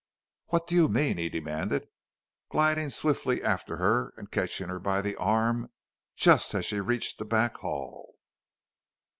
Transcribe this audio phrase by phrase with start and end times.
[0.47, 1.87] "What do you mean?" he demanded,
[2.49, 5.69] gliding swiftly after her and catching her by the arm
[6.15, 8.15] just as she reached the back hall.